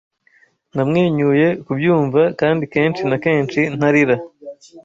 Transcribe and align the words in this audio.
Namwenyuye 0.75 1.47
kubyumva 1.65 2.21
kandi 2.39 2.63
kenshi 2.73 3.01
na 3.09 3.17
kenshi 3.23 3.59
ntarira! 3.77 4.15